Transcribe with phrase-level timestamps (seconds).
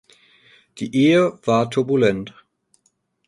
[0.79, 2.33] Die Ehe war turbulent.